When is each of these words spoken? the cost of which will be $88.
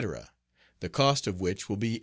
the 0.79 0.89
cost 0.89 1.27
of 1.27 1.39
which 1.39 1.69
will 1.69 1.77
be 1.77 1.97
$88. 1.99 1.99